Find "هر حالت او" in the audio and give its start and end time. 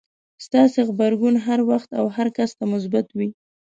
1.45-2.05